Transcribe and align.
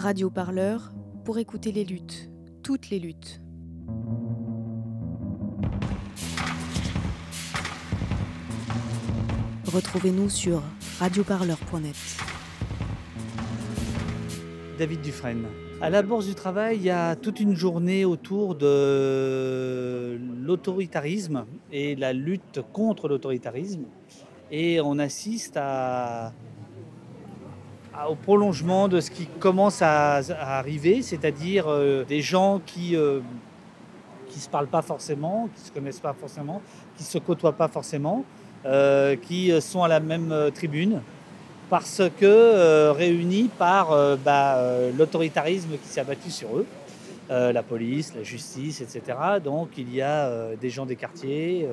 Radio 0.00 0.30
Parleur 0.30 0.92
pour 1.26 1.36
écouter 1.36 1.72
les 1.72 1.84
luttes, 1.84 2.30
toutes 2.62 2.88
les 2.88 2.98
luttes. 2.98 3.42
Retrouvez-nous 9.66 10.30
sur 10.30 10.62
radioparleur.net. 11.00 11.94
David 14.78 15.02
Dufresne. 15.02 15.44
À 15.82 15.90
la 15.90 16.00
Bourse 16.00 16.28
du 16.28 16.34
Travail, 16.34 16.78
il 16.78 16.84
y 16.84 16.90
a 16.90 17.14
toute 17.14 17.38
une 17.38 17.54
journée 17.54 18.06
autour 18.06 18.54
de 18.54 20.18
l'autoritarisme 20.42 21.44
et 21.70 21.94
la 21.94 22.14
lutte 22.14 22.62
contre 22.72 23.06
l'autoritarisme. 23.06 23.84
Et 24.50 24.80
on 24.80 24.98
assiste 24.98 25.58
à, 25.58 26.32
au 28.08 28.14
prolongement 28.14 28.88
de 28.88 29.00
ce 29.00 29.10
qui 29.10 29.26
commence 29.26 29.82
à, 29.82 30.20
arriver, 30.40 31.02
c'est-à-dire 31.02 31.66
euh, 31.68 32.04
des 32.04 32.20
gens 32.20 32.60
qui 32.64 32.92
ne 32.92 32.98
euh, 32.98 33.20
se 34.30 34.48
parlent 34.48 34.68
pas 34.68 34.82
forcément, 34.82 35.48
qui 35.54 35.62
ne 35.62 35.66
se 35.66 35.72
connaissent 35.72 36.00
pas 36.00 36.14
forcément, 36.18 36.62
qui 36.96 37.02
ne 37.02 37.08
se 37.08 37.18
côtoient 37.18 37.52
pas 37.52 37.68
forcément, 37.68 38.24
euh, 38.64 39.16
qui 39.16 39.52
sont 39.60 39.82
à 39.82 39.88
la 39.88 40.00
même 40.00 40.34
tribune, 40.54 41.00
parce 41.68 42.02
que 42.18 42.90
réunis 42.90 43.48
par 43.58 43.96
bah, 44.18 44.58
l'autoritarisme 44.98 45.70
qui 45.82 45.88
s'est 45.88 46.00
abattu 46.00 46.30
sur 46.30 46.56
eux, 46.56 46.66
la 47.28 47.62
police, 47.62 48.12
la 48.16 48.24
justice, 48.24 48.80
etc. 48.80 49.16
Donc 49.42 49.70
il 49.78 49.94
y 49.94 50.02
a 50.02 50.56
des 50.60 50.68
gens 50.68 50.84
des 50.84 50.96
quartiers, 50.96 51.68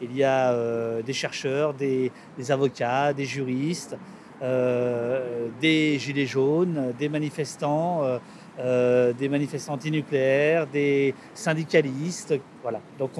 il 0.00 0.16
y 0.16 0.22
a 0.22 1.02
des 1.02 1.12
chercheurs, 1.12 1.74
des 1.74 2.12
avocats, 2.50 3.12
des 3.12 3.24
juristes. 3.24 3.96
Euh, 4.42 5.46
des 5.60 6.00
gilets 6.00 6.26
jaunes, 6.26 6.92
des 6.98 7.08
manifestants, 7.08 8.02
euh, 8.02 8.18
euh, 8.58 9.12
des 9.12 9.28
manifestants 9.28 9.74
antinucléaires, 9.74 10.66
des 10.66 11.14
syndicalistes. 11.32 12.34
Voilà. 12.62 12.80
Donc 12.98 13.12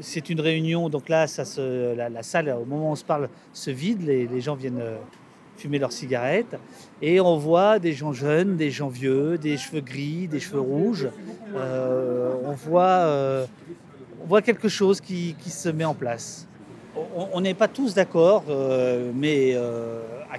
c'est 0.00 0.28
une 0.28 0.40
réunion. 0.40 0.88
Donc 0.88 1.08
là, 1.08 1.28
ça 1.28 1.44
se, 1.44 1.94
la, 1.94 2.22
salle, 2.24 2.48
au 2.50 2.64
moment 2.64 2.88
où 2.88 2.92
on 2.92 2.96
se 2.96 3.04
parle, 3.04 3.28
se 3.52 3.70
vide. 3.70 4.02
Les, 4.02 4.40
gens 4.40 4.56
viennent 4.56 4.82
fumer 5.56 5.78
leurs 5.78 5.92
cigarettes. 5.92 6.56
Et 7.00 7.20
on 7.20 7.36
voit 7.36 7.78
des 7.78 7.92
gens 7.92 8.12
jeunes, 8.12 8.56
des 8.56 8.72
gens 8.72 8.88
vieux, 8.88 9.38
des 9.38 9.56
cheveux 9.58 9.82
gris, 9.82 10.26
des 10.26 10.40
cheveux 10.40 10.60
rouges. 10.60 11.08
on, 11.54 12.52
voit, 12.52 13.08
on 14.20 14.26
voit 14.26 14.42
quelque 14.42 14.68
chose 14.68 15.00
qui, 15.00 15.36
se 15.46 15.68
met 15.68 15.84
en 15.84 15.94
place 15.94 16.48
on 17.14 17.40
n'est 17.40 17.54
pas 17.54 17.68
tous 17.68 17.94
d'accord, 17.94 18.44
euh, 18.48 19.10
mais 19.14 19.54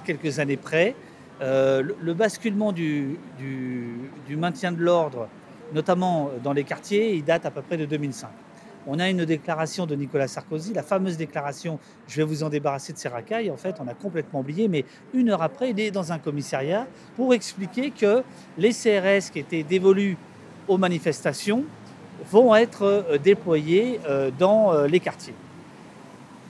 quelques 0.00 0.38
années 0.38 0.56
près, 0.56 0.94
euh, 1.40 1.82
le, 2.02 2.14
basculement 2.14 2.72
du, 2.72 3.16
maintien 4.30 4.72
de 4.72 4.82
l'ordre, 4.82 5.28
notamment 5.72 6.30
dans 6.42 6.52
les 6.52 6.64
quartiers, 6.64 7.14
il 7.14 7.24
date 7.24 7.46
à 7.46 7.50
peu 7.50 7.62
près 7.62 7.76
de 7.76 7.84
2005. 7.84 8.28
On 8.86 8.98
a 8.98 9.10
une 9.10 9.24
déclaration 9.24 9.86
de 9.86 9.94
Nicolas 9.94 10.28
Sarkozy, 10.28 10.72
la 10.72 10.82
fameuse 10.82 11.16
déclaration 11.16 11.78
Je 12.06 12.16
vais 12.16 12.22
vous 12.22 12.42
en 12.42 12.48
débarrasser 12.48 12.92
de 12.92 12.98
ces 12.98 13.08
racailles. 13.08 13.50
En 13.50 13.56
fait, 13.56 13.76
on 13.80 13.86
a 13.86 13.94
complètement 13.94 14.40
oublié, 14.40 14.66
mais 14.66 14.84
une 15.12 15.28
heure 15.28 15.42
après, 15.42 15.70
il 15.70 15.80
est 15.80 15.90
dans 15.90 16.10
un 16.10 16.18
commissariat 16.18 16.86
pour 17.14 17.34
expliquer 17.34 17.90
que 17.90 18.22
les 18.56 18.70
CRS 18.70 19.30
qui 19.30 19.40
étaient 19.40 19.62
dévolus 19.62 20.16
aux 20.68 20.78
manifestations 20.78 21.64
vont 22.30 22.54
être 22.56 23.18
déployés 23.22 24.00
dans 24.38 24.84
les 24.84 25.00
quartiers. 25.00 25.34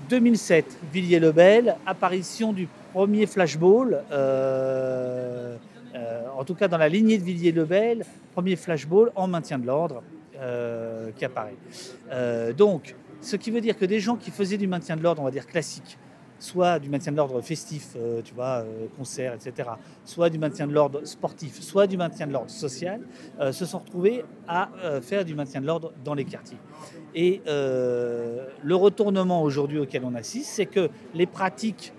2007, 0.08 0.78
Villiers-le-Bel, 0.92 1.76
apparition 1.86 2.52
du 2.52 2.68
premier 2.92 3.26
flashball, 3.26 4.02
euh, 4.10 5.56
euh, 5.94 6.22
en 6.36 6.44
tout 6.44 6.54
cas 6.54 6.68
dans 6.68 6.78
la 6.78 6.88
lignée 6.88 7.18
de 7.18 7.22
Villiers-le-Bel, 7.22 8.04
premier 8.32 8.56
flashball 8.56 9.12
en 9.14 9.28
maintien 9.28 9.58
de 9.58 9.66
l'ordre 9.66 10.02
euh, 10.36 11.10
qui 11.16 11.24
apparaît. 11.24 11.56
donc, 12.56 12.94
ce 13.20 13.36
qui 13.36 13.50
veut 13.50 13.60
dire 13.60 13.76
que 13.76 13.84
des 13.84 13.98
gens 13.98 14.16
qui 14.16 14.30
faisaient 14.30 14.58
du 14.58 14.68
maintien 14.68 14.96
de 14.96 15.02
l'ordre, 15.02 15.20
on 15.22 15.24
va 15.24 15.32
dire 15.32 15.46
classique, 15.46 15.98
soit 16.38 16.78
du 16.78 16.88
maintien 16.88 17.10
de 17.10 17.16
l'ordre 17.16 17.40
festif, 17.40 17.96
tu 18.24 18.32
vois, 18.32 18.64
concert, 18.96 19.34
etc., 19.34 19.70
soit 20.04 20.30
du 20.30 20.38
maintien 20.38 20.68
de 20.68 20.72
l'ordre 20.72 21.04
sportif, 21.04 21.60
soit 21.60 21.88
du 21.88 21.96
maintien 21.96 22.28
de 22.28 22.32
l'ordre 22.32 22.50
social, 22.50 23.00
se 23.50 23.66
sont 23.66 23.80
retrouvés 23.80 24.24
à 24.46 24.68
faire 25.02 25.24
du 25.24 25.34
maintien 25.34 25.60
de 25.60 25.66
l'ordre 25.66 25.92
dans 26.04 26.14
les 26.14 26.24
quartiers. 26.24 26.58
Et 27.12 27.42
le 27.44 28.74
retournement 28.76 29.42
aujourd'hui 29.42 29.80
auquel 29.80 30.04
on 30.04 30.14
assiste, 30.14 30.50
c'est 30.50 30.66
que 30.66 30.90
les 31.12 31.26
pratiques 31.26 31.92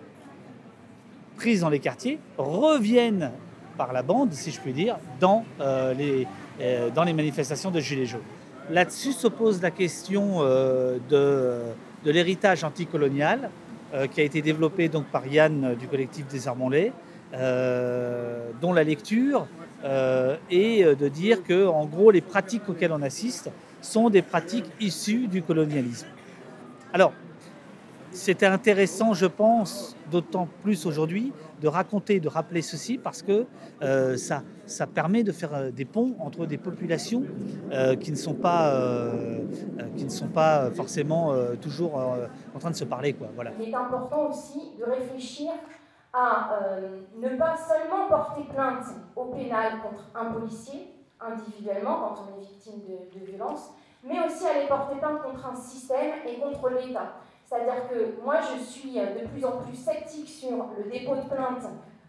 prises 1.40 1.62
dans 1.62 1.70
les 1.70 1.80
quartiers 1.80 2.20
reviennent 2.38 3.32
par 3.78 3.94
la 3.94 4.04
bande, 4.04 4.34
si 4.34 4.52
je 4.52 4.60
puis 4.60 4.74
dire, 4.74 4.98
dans, 5.20 5.46
les, 5.98 6.28
dans 6.94 7.04
les 7.04 7.14
manifestations 7.14 7.72
de 7.72 7.80
Gilets 7.80 8.06
jaunes. 8.06 8.22
Là-dessus 8.70 9.14
s'oppose 9.14 9.62
la 9.62 9.72
question 9.72 10.44
de, 10.44 11.00
de 12.04 12.12
l'héritage 12.12 12.64
anticolonial, 12.64 13.50
euh, 13.92 14.06
qui 14.06 14.22
a 14.22 14.24
été 14.24 14.44
développé 14.44 14.88
donc 14.88 15.06
par 15.06 15.26
Yann 15.26 15.64
euh, 15.64 15.76
du 15.76 15.88
collectif 15.88 16.28
Désarmons-les, 16.28 16.92
euh, 17.34 18.52
dont 18.62 18.72
la 18.72 18.84
lecture 18.84 19.48
est 20.50 20.84
de 20.84 21.08
dire 21.08 21.42
que, 21.42 21.66
en 21.66 21.86
gros, 21.86 22.12
les 22.12 22.20
pratiques 22.20 22.68
auxquelles 22.68 22.92
on 22.92 23.02
assiste 23.02 23.50
sont 23.82 24.10
des 24.10 24.22
pratiques 24.22 24.66
issues 24.82 25.28
du 25.28 25.42
colonialisme. 25.42 26.08
Alors, 26.92 27.14
c'était 28.12 28.46
intéressant, 28.46 29.14
je 29.14 29.26
pense, 29.26 29.96
d'autant 30.12 30.48
plus 30.64 30.86
aujourd'hui, 30.86 31.32
de 31.62 31.68
raconter, 31.68 32.20
de 32.20 32.28
rappeler 32.28 32.62
ceci, 32.62 32.98
parce 32.98 33.22
que 33.22 33.46
euh, 33.82 34.18
ça, 34.18 34.44
ça 34.66 34.88
permet 34.88 35.24
de 35.24 35.32
faire 35.32 35.54
euh, 35.54 35.72
des 35.72 35.86
ponts 35.86 36.16
entre 36.20 36.46
des 36.46 36.58
populations 36.58 37.24
euh, 37.72 37.96
qui, 37.96 38.12
ne 38.12 38.16
sont 38.16 38.34
pas, 38.34 38.74
qui 39.96 40.06
ne 40.06 40.10
sont 40.10 40.28
pas 40.28 40.72
forcément 40.72 41.34
toujours 41.62 41.96
en 41.96 42.60
train 42.60 42.72
de 42.72 42.76
se 42.76 42.86
parler. 42.86 43.14
Quoi. 43.14 43.28
Voilà. 43.36 43.52
Il 43.60 43.70
est 43.70 43.76
important 43.76 44.30
aussi 44.30 44.72
de 44.80 44.84
réfléchir 44.84 45.52
à 46.14 46.60
ne 47.22 47.30
pas 47.38 47.56
seulement 47.56 48.08
porter 48.08 48.42
plainte 48.52 48.86
au 49.16 49.26
pénal 49.26 49.74
contre 49.84 50.10
un 50.16 50.32
policier, 50.34 50.94
individuellement, 51.20 52.00
quand 52.16 52.24
on 52.24 52.42
est 52.42 52.46
victime 52.46 52.82
de, 52.88 53.20
de 53.20 53.26
violence, 53.26 53.72
mais 54.04 54.16
aussi 54.26 54.48
à 54.48 54.60
les 54.60 54.68
porter 54.68 54.98
plainte 54.98 55.22
contre 55.22 55.46
un 55.46 55.56
système 55.56 56.14
et 56.26 56.40
contre 56.40 56.70
l'État. 56.70 57.14
C'est-à-dire 57.50 57.90
que 57.90 58.22
moi, 58.24 58.36
je 58.42 58.62
suis 58.62 58.94
de 58.94 59.28
plus 59.28 59.44
en 59.44 59.58
plus 59.58 59.74
sceptique 59.74 60.30
sur 60.30 60.68
le 60.78 60.84
dépôt 60.84 61.16
de 61.16 61.22
plainte 61.22 61.66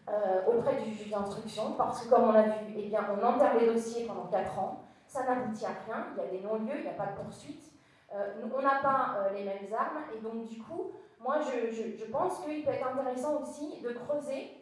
euh, 0.06 0.42
auprès 0.46 0.76
du 0.82 0.92
juge 0.92 1.10
d'instruction, 1.10 1.72
parce 1.78 2.04
que 2.04 2.10
comme 2.10 2.24
on 2.24 2.32
l'a 2.32 2.42
vu, 2.42 2.74
eh 2.76 2.88
bien, 2.88 3.06
on 3.10 3.24
enterre 3.24 3.56
les 3.58 3.72
dossiers 3.72 4.04
pendant 4.06 4.26
4 4.26 4.58
ans, 4.58 4.82
ça 5.06 5.24
n'aboutit 5.24 5.64
à 5.64 5.70
rien, 5.86 6.08
il 6.12 6.22
y 6.22 6.26
a 6.26 6.30
des 6.30 6.40
non-lieux, 6.46 6.76
il 6.76 6.82
n'y 6.82 6.88
a 6.88 6.92
pas 6.92 7.06
de 7.06 7.22
poursuite, 7.22 7.72
euh, 8.14 8.34
on 8.54 8.60
n'a 8.60 8.80
pas 8.82 9.16
euh, 9.16 9.32
les 9.32 9.44
mêmes 9.44 9.72
armes, 9.72 10.02
et 10.14 10.20
donc 10.20 10.46
du 10.46 10.60
coup, 10.60 10.90
moi 11.18 11.36
je, 11.40 11.74
je, 11.74 11.96
je 11.96 12.10
pense 12.10 12.40
qu'il 12.40 12.62
peut 12.62 12.72
être 12.72 12.86
intéressant 12.86 13.40
aussi 13.40 13.80
de 13.80 13.92
creuser 13.92 14.59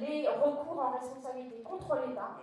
les 0.00 0.28
recours 0.28 0.78
en 0.78 0.98
responsabilité 0.98 1.62
contre 1.62 1.96
l'État 2.06 2.36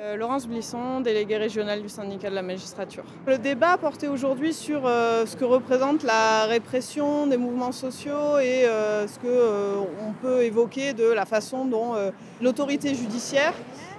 euh, 0.00 0.16
Laurence 0.16 0.46
Blisson, 0.46 1.00
déléguée 1.00 1.36
régionale 1.36 1.82
du 1.82 1.88
syndicat 1.88 2.30
de 2.30 2.34
la 2.34 2.42
magistrature. 2.42 3.04
Le 3.26 3.36
débat 3.38 3.76
portait 3.76 4.08
aujourd'hui 4.08 4.54
sur 4.54 4.86
euh, 4.86 5.26
ce 5.26 5.36
que 5.36 5.44
représente 5.44 6.02
la 6.02 6.46
répression 6.46 7.26
des 7.26 7.36
mouvements 7.36 7.72
sociaux 7.72 8.38
et 8.38 8.64
euh, 8.64 9.06
ce 9.06 9.18
qu'on 9.18 10.12
peut 10.22 10.42
évoquer 10.42 10.94
de 10.94 11.04
la 11.04 11.26
façon 11.26 11.66
dont 11.66 11.94
l'autorité 12.40 12.94
judiciaire 12.94 13.52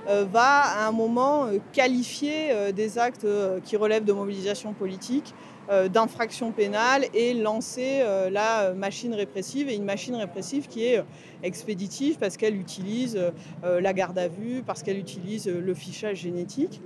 va 0.07 0.62
à 0.62 0.88
un 0.88 0.91
moment 0.91 1.47
qualifier 1.73 2.72
des 2.73 2.97
actes 2.97 3.25
qui 3.63 3.78
relèvent 3.78 4.06
de 4.06 4.13
mobilisation 4.13 4.73
politique 4.73 5.34
euh, 5.72 5.88
d'infraction 5.88 6.51
pénale 6.51 7.06
et 7.13 7.34
lancer 7.34 8.00
euh, 8.01 8.29
la 8.29 8.73
machine 8.73 9.13
répressive, 9.13 9.69
et 9.69 9.75
une 9.75 9.85
machine 9.85 10.16
répressive 10.16 10.67
qui 10.67 10.85
est 10.85 10.97
euh, 10.97 11.03
expéditive 11.44 12.17
parce 12.17 12.35
qu'elle 12.35 12.57
utilise 12.57 13.17
la 13.63 13.94
garde 13.94 14.17
à 14.17 14.28
vue, 14.28 14.64
parce 14.66 14.84
qu'elle 14.84 14.97
utilise 14.97 15.47
le 15.47 15.73
fichage 15.73 16.17
génétique. 16.17 16.81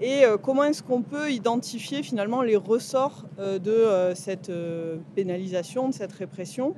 Et 0.00 0.22
comment 0.42 0.64
est-ce 0.64 0.82
qu'on 0.82 1.02
peut 1.02 1.30
identifier 1.30 2.02
finalement 2.02 2.40
les 2.40 2.56
ressorts 2.56 3.26
de 3.38 4.14
cette 4.14 4.50
pénalisation, 5.14 5.88
de 5.88 5.94
cette 5.94 6.12
répression? 6.12 6.74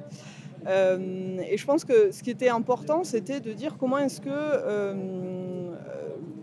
Et 0.67 1.56
je 1.56 1.65
pense 1.65 1.85
que 1.85 2.11
ce 2.11 2.23
qui 2.25 2.31
était 2.31 2.49
important, 2.49 3.05
c'était 3.05 3.38
de 3.38 3.53
dire 3.53 3.76
comment 3.79 3.99
est-ce 3.99 4.20
que 4.20 4.31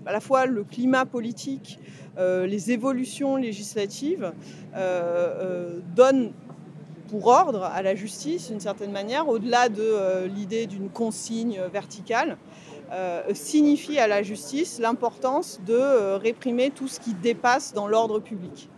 à 0.08 0.12
la 0.12 0.20
fois 0.20 0.46
le 0.46 0.64
climat 0.64 1.06
politique, 1.06 1.80
euh, 2.18 2.48
les 2.48 2.72
évolutions 2.72 3.36
législatives 3.36 4.32
euh, 4.76 4.80
euh, 4.80 5.80
donnent 5.96 6.32
pour 7.10 7.28
ordre 7.28 7.64
à 7.64 7.82
la 7.82 7.96
justice, 7.96 8.50
d'une 8.50 8.60
certaine 8.60 8.92
manière, 8.92 9.28
au-delà 9.30 9.70
de 9.70 10.26
l'idée 10.26 10.66
d'une 10.68 10.90
consigne 10.90 11.58
verticale, 11.72 12.38
signifie 13.34 13.98
à 13.98 14.08
la 14.08 14.24
justice 14.24 14.78
l'importance 14.80 15.62
de 15.66 16.16
réprimer 16.16 16.70
tout 16.70 16.90
ce 16.90 17.00
qui 17.00 17.14
dépasse 17.14 17.74
dans 17.74 17.88
l'ordre 17.88 18.20
public. 18.20 18.70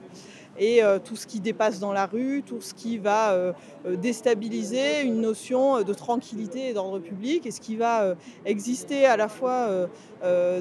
Et 0.59 0.81
tout 1.03 1.15
ce 1.15 1.25
qui 1.25 1.39
dépasse 1.39 1.79
dans 1.79 1.93
la 1.93 2.05
rue, 2.05 2.43
tout 2.45 2.61
ce 2.61 2.73
qui 2.73 2.97
va 2.97 3.53
déstabiliser 3.87 5.01
une 5.01 5.21
notion 5.21 5.81
de 5.81 5.93
tranquillité 5.93 6.69
et 6.69 6.73
d'ordre 6.73 6.99
public 6.99 7.45
et 7.45 7.51
ce 7.51 7.61
qui 7.61 7.75
va 7.75 8.15
exister 8.45 9.05
à 9.05 9.17
la 9.17 9.29
fois 9.29 9.69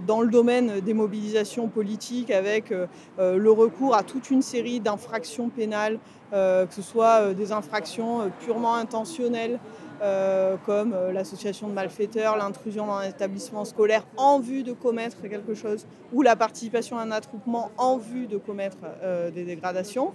dans 0.07 0.21
le 0.21 0.29
domaine 0.29 0.81
des 0.81 0.95
mobilisations 0.95 1.69
politiques 1.69 2.31
avec 2.31 2.73
le 3.19 3.51
recours 3.51 3.95
à 3.95 4.03
toute 4.03 4.31
une 4.31 4.43
série 4.43 4.81
d'infractions 4.81 5.49
pénales, 5.49 5.99
que 6.33 6.67
ce 6.71 6.83
soit 6.83 7.35
des 7.35 7.53
infractions 7.53 8.31
purement 8.41 8.75
intentionnelles, 8.75 9.59
euh, 10.01 10.57
comme 10.65 10.93
euh, 10.95 11.13
l'association 11.13 11.67
de 11.67 11.73
malfaiteurs, 11.73 12.37
l'intrusion 12.37 12.87
dans 12.87 12.99
un 12.99 13.09
établissement 13.09 13.65
scolaire 13.65 14.05
en 14.17 14.39
vue 14.39 14.63
de 14.63 14.73
commettre 14.73 15.23
quelque 15.23 15.55
chose, 15.55 15.87
ou 16.13 16.23
la 16.23 16.37
participation 16.37 16.99
à 16.99 17.03
un 17.03 17.11
attroupement 17.11 17.73
en 17.79 17.97
vue 17.97 18.27
de 18.27 18.37
commettre 18.37 18.77
euh, 19.03 19.31
des 19.31 19.45
dégradations, 19.45 20.13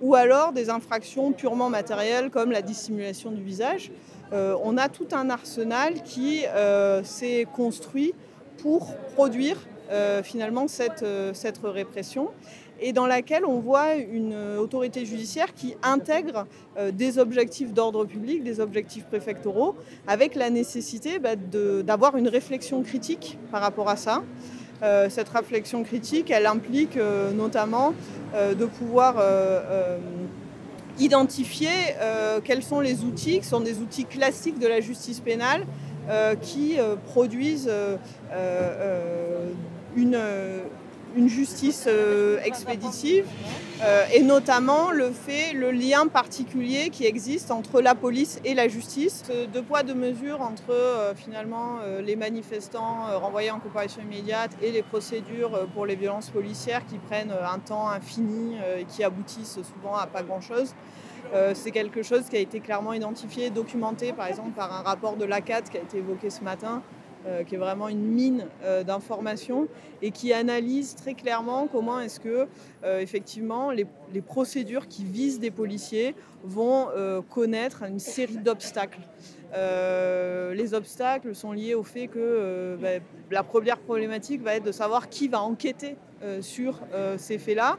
ou 0.00 0.14
alors 0.14 0.52
des 0.52 0.70
infractions 0.70 1.32
purement 1.32 1.68
matérielles 1.68 2.30
comme 2.30 2.50
la 2.50 2.62
dissimulation 2.62 3.30
du 3.30 3.42
visage. 3.42 3.92
on 4.32 4.78
a 4.78 4.88
tout 4.88 5.08
un 5.12 5.28
arsenal 5.28 6.02
qui 6.02 6.44
s'est 7.04 7.46
construit 7.54 8.14
pour 8.56 8.94
produire 9.14 9.58
finalement 10.22 10.68
cette, 10.68 11.04
cette 11.32 11.60
répression 11.62 12.30
et 12.80 12.92
dans 12.92 13.06
laquelle 13.06 13.44
on 13.44 13.58
voit 13.60 13.94
une 13.96 14.34
autorité 14.58 15.04
judiciaire 15.04 15.54
qui 15.54 15.74
intègre 15.82 16.46
euh, 16.78 16.90
des 16.90 17.18
objectifs 17.18 17.72
d'ordre 17.72 18.04
public, 18.04 18.42
des 18.42 18.60
objectifs 18.60 19.04
préfectoraux, 19.04 19.74
avec 20.06 20.34
la 20.34 20.50
nécessité 20.50 21.18
bah, 21.18 21.36
d'avoir 21.36 22.16
une 22.16 22.28
réflexion 22.28 22.82
critique 22.82 23.38
par 23.50 23.60
rapport 23.60 23.88
à 23.88 23.96
ça. 23.96 24.22
Euh, 24.82 25.08
cette 25.10 25.28
réflexion 25.28 25.82
critique, 25.82 26.30
elle 26.30 26.46
implique 26.46 26.96
euh, 26.96 27.32
notamment 27.32 27.94
de 28.34 28.66
pouvoir 28.66 29.14
identifier 30.98 31.70
quels 32.44 32.62
sont 32.62 32.80
les 32.80 33.02
outils, 33.02 33.40
qui 33.40 33.46
sont 33.46 33.60
des 33.60 33.78
outils 33.78 34.04
classiques 34.04 34.58
de 34.58 34.66
la 34.66 34.82
justice 34.82 35.20
pénale, 35.20 35.64
qui 36.42 36.76
produisent 37.06 37.70
une 39.98 40.16
une 41.16 41.28
justice 41.28 41.86
euh, 41.88 42.38
expéditive 42.44 43.26
euh, 43.82 44.04
et 44.12 44.22
notamment 44.22 44.90
le 44.90 45.10
fait, 45.10 45.52
le 45.52 45.70
lien 45.70 46.06
particulier 46.06 46.90
qui 46.90 47.06
existe 47.06 47.50
entre 47.50 47.80
la 47.80 47.94
police 47.94 48.40
et 48.44 48.54
la 48.54 48.68
justice. 48.68 49.24
Deux 49.52 49.62
poids, 49.62 49.82
deux 49.82 49.94
mesures 49.94 50.40
entre 50.40 50.70
euh, 50.70 51.14
finalement 51.14 51.78
les 52.04 52.16
manifestants 52.16 53.06
renvoyés 53.18 53.50
en 53.50 53.58
comparution 53.58 54.02
immédiate 54.02 54.50
et 54.62 54.70
les 54.70 54.82
procédures 54.82 55.66
pour 55.74 55.86
les 55.86 55.96
violences 55.96 56.30
policières 56.30 56.84
qui 56.86 56.98
prennent 56.98 57.32
un 57.32 57.58
temps 57.58 57.88
infini 57.88 58.56
et 58.78 58.84
qui 58.84 59.02
aboutissent 59.04 59.58
souvent 59.62 59.96
à 59.96 60.06
pas 60.06 60.22
grand-chose. 60.22 60.74
c'est 61.54 61.70
quelque 61.70 62.02
chose 62.02 62.24
qui 62.28 62.36
a 62.36 62.40
été 62.40 62.60
clairement 62.60 62.92
identifié, 62.92 63.50
documenté 63.50 64.12
par 64.12 64.26
exemple 64.26 64.50
par 64.50 64.72
un 64.72 64.82
rapport 64.82 65.16
de 65.16 65.24
l'ACAT 65.24 65.62
qui 65.62 65.78
a 65.78 65.80
été 65.80 65.98
évoqué 65.98 66.30
ce 66.30 66.42
matin, 66.42 66.82
euh, 66.82 67.07
qui 67.46 67.54
est 67.54 67.58
vraiment 67.58 67.88
une 67.88 68.02
mine 68.02 68.46
euh, 68.62 68.82
d'informations 68.82 69.68
et 70.02 70.10
qui 70.10 70.32
analyse 70.32 70.94
très 70.94 71.14
clairement 71.14 71.68
comment 71.70 72.00
est-ce 72.00 72.20
que 72.20 72.46
euh, 72.84 73.00
effectivement 73.00 73.70
les, 73.70 73.86
procédures 74.26 74.88
qui 74.88 75.04
visent 75.04 75.38
des 75.40 75.50
policiers 75.50 76.14
vont 76.44 76.88
connaître 77.30 77.84
une 77.84 78.00
série 78.00 78.36
d'obstacles. 78.38 79.00
les 79.52 80.74
obstacles 80.74 81.34
sont 81.34 81.52
liés 81.52 81.74
au 81.74 81.84
fait 81.84 82.08
que 82.08 82.76
bah, 82.80 83.04
la 83.30 83.42
première 83.42 83.78
problématique 83.78 84.42
va 84.42 84.56
être 84.56 84.64
de 84.64 84.72
savoir 84.72 85.08
qui 85.08 85.28
va 85.28 85.40
enquêter 85.40 85.96
sur 86.40 86.80
ces 87.16 87.38
faits-là 87.38 87.78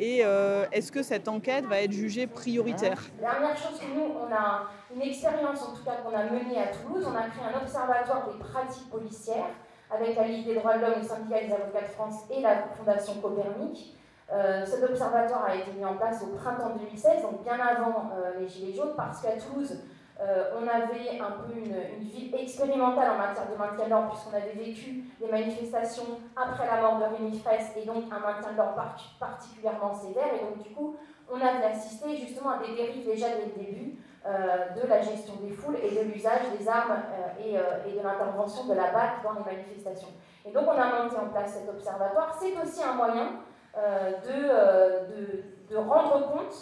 et 0.00 0.22
euh, 0.24 0.64
est-ce 0.72 0.90
que 0.90 1.02
cette 1.02 1.28
enquête 1.28 1.66
va 1.66 1.82
être 1.82 1.92
jugée 1.92 2.26
prioritaire? 2.26 2.98
Dernière 3.20 3.54
chose 3.54 3.78
que 3.78 3.94
nous, 3.94 4.14
on 4.18 4.34
a 4.34 4.62
une 4.94 5.02
expérience 5.02 5.62
en 5.62 5.74
tout 5.74 5.84
cas 5.84 5.96
qu'on 6.02 6.16
a 6.16 6.24
menée 6.24 6.58
à 6.58 6.68
Toulouse, 6.68 7.06
on 7.06 7.14
a 7.14 7.28
créé 7.28 7.44
un 7.44 7.60
observatoire 7.60 8.26
des 8.26 8.38
pratiques 8.38 8.88
policières 8.90 9.50
avec 9.90 10.16
la 10.16 10.26
Ligue 10.26 10.46
des 10.46 10.54
droits 10.54 10.78
de 10.78 10.82
l'homme, 10.82 11.00
le 11.02 11.06
syndicat 11.06 11.40
des 11.40 11.52
avocats 11.52 11.82
de 11.82 11.92
France 11.92 12.14
et 12.30 12.40
la 12.40 12.68
Fondation 12.78 13.20
Copernic. 13.20 13.98
Euh, 14.32 14.64
cet 14.64 14.82
observatoire 14.88 15.44
a 15.44 15.56
été 15.56 15.70
mis 15.72 15.84
en 15.84 15.96
place 15.96 16.22
au 16.22 16.34
printemps 16.34 16.76
2016, 16.76 17.22
donc 17.22 17.42
bien 17.42 17.58
avant 17.58 18.10
euh, 18.14 18.40
les 18.40 18.48
Gilets 18.48 18.72
jaunes, 18.72 18.94
parce 18.96 19.20
qu'à 19.20 19.32
Toulouse, 19.32 19.82
euh, 20.22 20.50
on 20.54 20.68
avait 20.68 21.18
un 21.18 21.30
peu 21.30 21.54
une, 21.56 22.04
vie 22.04 22.30
expérimentale 22.36 23.12
en 23.12 23.18
matière 23.18 23.46
de 23.50 23.56
maintien 23.56 23.86
de 23.86 23.90
l'ordre, 23.90 24.10
puisqu'on 24.10 24.36
avait 24.36 24.52
vécu 24.52 25.04
des 25.18 25.28
manifestations 25.30 26.20
après 26.36 26.66
la 26.66 26.82
mort 26.82 26.98
de 26.98 27.04
Rémi 27.04 27.38
Fraisse, 27.38 27.72
et 27.76 27.86
donc 27.86 28.04
un 28.10 28.18
maintien 28.18 28.52
de 28.52 28.56
l'ordre 28.58 28.82
particulièrement 29.18 29.94
sévère. 29.94 30.28
Et 30.34 30.44
donc, 30.44 30.62
du 30.62 30.74
coup, 30.74 30.96
on 31.32 31.36
avait 31.36 31.64
assisté 31.64 32.16
justement 32.16 32.50
à 32.50 32.58
des 32.58 32.74
dérives 32.74 33.06
déjà 33.06 33.28
dès 33.28 33.46
le 33.46 33.64
début 33.64 33.98
euh, 34.26 34.68
de 34.82 34.86
la 34.86 35.00
gestion 35.00 35.34
des 35.36 35.50
foules 35.50 35.78
et 35.82 35.90
de 35.90 36.12
l'usage 36.12 36.42
des 36.58 36.68
armes 36.68 37.00
euh, 37.12 37.88
et, 37.88 37.92
de 37.92 38.02
l'intervention 38.02 38.66
de 38.66 38.74
la 38.74 38.90
BAC 38.92 39.22
dans 39.22 39.32
les 39.32 39.56
manifestations. 39.56 40.10
Et 40.44 40.50
donc, 40.50 40.64
on 40.66 40.78
a 40.78 41.02
monté 41.02 41.16
en 41.16 41.28
place 41.30 41.54
cet 41.54 41.68
observatoire. 41.68 42.36
C'est 42.38 42.52
aussi 42.62 42.82
un 42.82 42.94
moyen 42.94 43.40
de, 43.74 45.70
de 45.70 45.76
rendre 45.76 46.32
compte 46.32 46.54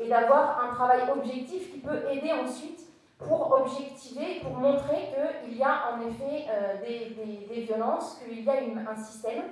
et 0.00 0.08
d'avoir 0.08 0.62
un 0.64 0.74
travail 0.74 1.02
objectif 1.10 1.72
qui 1.72 1.78
peut 1.78 2.02
aider 2.10 2.32
ensuite 2.32 2.86
pour 3.18 3.60
objectiver, 3.62 4.40
pour 4.42 4.52
montrer 4.58 5.10
qu'il 5.44 5.56
y 5.56 5.62
a 5.62 5.94
en 5.94 6.00
effet 6.08 6.46
euh, 6.50 6.74
des, 6.86 7.54
des, 7.54 7.62
violences, 7.62 8.18
qu'il 8.18 8.44
y 8.44 8.48
a 8.48 8.52
un 8.52 8.96
système 8.96 9.44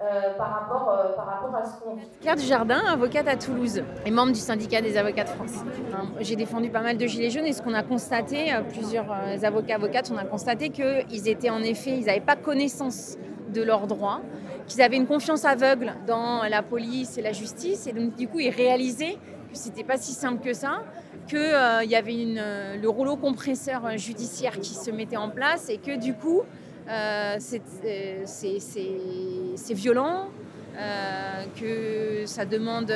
euh, 0.00 0.34
par, 0.38 0.48
rapport, 0.48 0.90
euh, 0.90 1.16
par 1.16 1.26
rapport 1.26 1.54
à 1.56 1.64
ce 1.64 1.80
qu'on 1.80 1.96
vit. 1.96 2.06
Claire 2.20 2.36
Dujardin, 2.36 2.80
avocate 2.86 3.26
à 3.26 3.36
Toulouse 3.36 3.82
et 4.06 4.10
membre 4.10 4.32
du 4.32 4.38
syndicat 4.38 4.80
des 4.80 4.96
avocats 4.96 5.24
de 5.24 5.30
France. 5.30 5.64
J'ai 6.20 6.36
défendu 6.36 6.70
pas 6.70 6.82
mal 6.82 6.96
de 6.96 7.06
gilets 7.06 7.30
jaunes 7.30 7.46
et 7.46 7.52
ce 7.52 7.62
qu'on 7.62 7.74
a 7.74 7.82
constaté, 7.82 8.54
plusieurs 8.70 9.10
avocats 9.42 9.74
avocates, 9.74 10.10
on 10.14 10.16
a 10.16 10.24
constaté 10.24 10.70
qu'ils 10.70 11.28
étaient 11.28 11.50
en 11.50 11.62
effet, 11.62 11.98
ils 11.98 12.06
n'avaient 12.06 12.20
pas 12.20 12.36
connaissance 12.36 13.16
de 13.52 13.62
leurs 13.62 13.88
droits, 13.88 14.20
qu'ils 14.68 14.80
avaient 14.80 14.96
une 14.96 15.08
confiance 15.08 15.44
aveugle 15.44 15.94
dans 16.06 16.44
la 16.48 16.62
police 16.62 17.18
et 17.18 17.22
la 17.22 17.32
justice 17.32 17.88
et 17.88 17.92
donc 17.92 18.14
du 18.14 18.28
coup 18.28 18.38
ils 18.38 18.50
réalisaient 18.50 19.18
que 19.50 19.58
c'était 19.58 19.84
pas 19.84 19.98
si 19.98 20.12
simple 20.12 20.42
que 20.42 20.52
ça 20.52 20.82
qu'il 21.28 21.38
euh, 21.38 21.84
y 21.84 21.94
avait 21.94 22.14
euh, 22.16 22.76
le 22.76 22.88
rouleau 22.88 23.16
compresseur 23.16 23.96
judiciaire 23.96 24.58
qui 24.58 24.74
se 24.74 24.90
mettait 24.90 25.16
en 25.16 25.30
place 25.30 25.68
et 25.68 25.78
que 25.78 25.96
du 25.96 26.14
coup, 26.14 26.42
euh, 26.88 27.36
c'est 27.38 28.24
violent, 29.74 30.28
que 31.60 32.24
ça 32.24 32.46
demande 32.46 32.92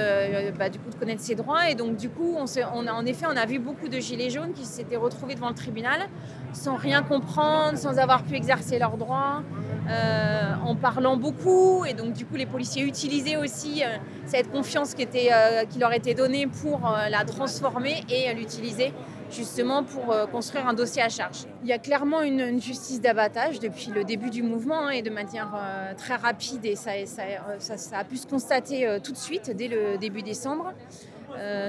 bah, 0.58 0.70
du 0.70 0.78
coup 0.78 0.88
de 0.90 0.94
connaître 0.94 1.20
ses 1.20 1.34
droits. 1.34 1.68
Et 1.70 1.74
donc 1.74 1.96
du 1.96 2.08
coup 2.08 2.34
on, 2.38 2.46
on 2.74 2.86
a, 2.86 2.92
en 2.92 3.04
effet 3.04 3.26
on 3.30 3.36
a 3.36 3.44
vu 3.44 3.58
beaucoup 3.58 3.88
de 3.88 3.98
gilets 3.98 4.30
jaunes 4.30 4.52
qui 4.54 4.64
s'étaient 4.64 4.96
retrouvés 4.96 5.34
devant 5.34 5.50
le 5.50 5.54
tribunal 5.54 6.08
sans 6.54 6.76
rien 6.76 7.02
comprendre, 7.02 7.76
sans 7.76 7.98
avoir 7.98 8.22
pu 8.22 8.36
exercer 8.36 8.78
leurs 8.78 8.96
droits, 8.96 9.42
euh, 9.88 10.54
en 10.64 10.74
parlant 10.76 11.16
beaucoup. 11.16 11.84
Et 11.84 11.92
donc, 11.92 12.14
du 12.14 12.24
coup, 12.24 12.36
les 12.36 12.46
policiers 12.46 12.84
utilisaient 12.84 13.36
aussi 13.36 13.82
euh, 13.82 13.98
cette 14.24 14.50
confiance 14.50 14.94
euh, 14.94 15.64
qui 15.66 15.78
leur 15.78 15.92
était 15.92 16.14
donnée 16.14 16.46
pour 16.46 16.90
la 17.10 17.24
transformer 17.24 18.02
et 18.08 18.32
l'utiliser 18.34 18.92
justement 19.30 19.82
pour 19.82 20.14
construire 20.30 20.68
un 20.68 20.74
dossier 20.74 21.02
à 21.02 21.08
charge. 21.08 21.46
Il 21.62 21.68
y 21.68 21.72
a 21.72 21.78
clairement 21.78 22.22
une, 22.22 22.60
justice 22.60 23.00
d'abattage 23.00 23.58
depuis 23.58 23.90
le 23.90 24.04
début 24.04 24.30
du 24.30 24.42
mouvement 24.42 24.86
hein, 24.86 24.90
et 24.90 25.02
de 25.02 25.10
manière 25.10 25.50
très 25.96 26.14
rapide 26.14 26.64
et 26.64 26.76
ça, 26.76 26.92
ça, 27.06 27.76
ça, 27.76 27.98
a 27.98 28.04
pu 28.04 28.16
se 28.16 28.26
constater 28.26 28.98
tout 29.02 29.12
de 29.12 29.16
suite 29.16 29.50
dès 29.56 29.66
le 29.66 29.98
début 29.98 30.22
décembre, 30.22 30.72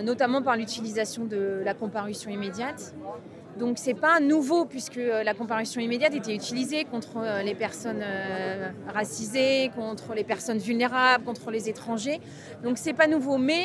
notamment 0.03 0.41
par 0.43 0.57
l'utilisation 0.57 1.25
de 1.25 1.62
la 1.63 1.74
comparution 1.74 2.29
immédiate. 2.29 2.93
Donc 3.57 3.77
c'est 3.77 3.93
pas 3.93 4.19
nouveau 4.19 4.65
puisque 4.65 4.97
euh, 4.97 5.24
la 5.24 5.33
comparution 5.33 5.79
immédiate 5.79 6.13
était 6.13 6.35
utilisée 6.35 6.83
contre 6.83 7.17
euh, 7.17 7.41
les 7.41 7.55
personnes 7.55 8.01
euh, 8.03 8.69
racisées, 8.93 9.71
contre 9.75 10.13
les 10.13 10.25
personnes 10.25 10.57
vulnérables, 10.57 11.24
contre 11.24 11.51
les 11.51 11.69
étrangers. 11.69 12.19
Donc 12.63 12.77
c'est 12.77 12.93
pas 12.93 13.07
nouveau, 13.07 13.38
mais 13.38 13.63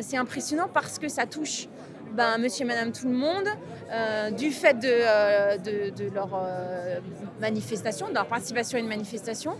c'est 0.00 0.16
impressionnant 0.16 0.68
parce 0.72 0.98
que 0.98 1.08
ça 1.08 1.26
touche 1.26 1.68
ben, 2.12 2.38
monsieur 2.38 2.64
et 2.64 2.68
madame 2.68 2.92
tout 2.92 3.06
le 3.06 3.14
monde 3.14 3.46
du 4.36 4.50
fait 4.50 4.74
de, 4.74 5.90
de 5.90 6.14
leur 6.14 6.30
manifestation, 7.40 8.08
de 8.08 8.14
leur 8.14 8.26
participation 8.26 8.78
à 8.78 8.80
une 8.80 8.88
manifestation. 8.88 9.54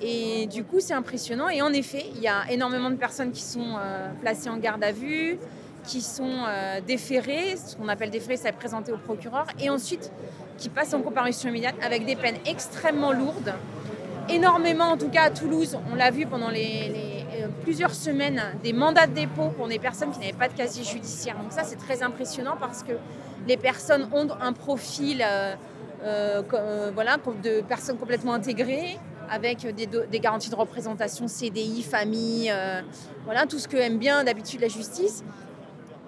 Et 0.00 0.46
du 0.46 0.64
coup, 0.64 0.80
c'est 0.80 0.94
impressionnant. 0.94 1.48
Et 1.48 1.62
en 1.62 1.72
effet, 1.72 2.04
il 2.14 2.20
y 2.20 2.28
a 2.28 2.50
énormément 2.50 2.90
de 2.90 2.96
personnes 2.96 3.32
qui 3.32 3.42
sont 3.42 3.76
placées 4.20 4.48
en 4.48 4.58
garde 4.58 4.84
à 4.84 4.92
vue, 4.92 5.38
qui 5.86 6.02
sont 6.02 6.44
euh, 6.46 6.80
déférés, 6.86 7.56
ce 7.56 7.76
qu'on 7.76 7.88
appelle 7.88 8.10
déférés, 8.10 8.36
c'est 8.36 8.52
présenté 8.52 8.92
au 8.92 8.98
procureur, 8.98 9.46
et 9.60 9.70
ensuite 9.70 10.10
qui 10.58 10.68
passent 10.68 10.92
en 10.94 11.00
comparution 11.00 11.48
immédiate 11.48 11.76
avec 11.82 12.04
des 12.04 12.16
peines 12.16 12.38
extrêmement 12.44 13.12
lourdes. 13.12 13.54
Énormément, 14.28 14.86
en 14.86 14.96
tout 14.96 15.08
cas 15.08 15.24
à 15.24 15.30
Toulouse, 15.30 15.78
on 15.90 15.94
l'a 15.94 16.10
vu 16.10 16.26
pendant 16.26 16.50
les, 16.50 17.24
euh, 17.32 17.46
plusieurs 17.62 17.94
semaines, 17.94 18.42
des 18.62 18.72
mandats 18.72 19.06
de 19.06 19.12
dépôt 19.12 19.50
pour 19.56 19.68
des 19.68 19.78
personnes 19.78 20.10
qui 20.10 20.18
n'avaient 20.18 20.32
pas 20.32 20.48
de 20.48 20.54
casier 20.54 20.82
judiciaire. 20.82 21.36
Donc 21.36 21.52
ça, 21.52 21.62
c'est 21.62 21.76
très 21.76 22.02
impressionnant 22.02 22.56
parce 22.58 22.82
que 22.82 22.92
les 23.46 23.56
personnes 23.56 24.08
ont 24.12 24.28
un 24.40 24.52
profil 24.52 25.24
euh, 26.02 26.42
voilà, 26.94 27.18
de 27.42 27.60
personnes 27.60 27.98
complètement 27.98 28.34
intégrées, 28.34 28.98
avec 29.30 29.66
des, 29.74 30.20
garanties 30.20 30.50
de 30.50 30.56
représentation, 30.56 31.28
CDI, 31.28 31.82
famille, 31.82 32.52
voilà, 33.24 33.46
tout 33.46 33.58
ce 33.58 33.68
que 33.68 33.76
aime 33.76 33.98
bien 33.98 34.24
d'habitude 34.24 34.60
la 34.60 34.68
justice. 34.68 35.24